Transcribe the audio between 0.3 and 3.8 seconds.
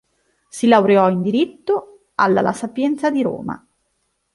Si laureò in diritto alla la Sapienza di Roma.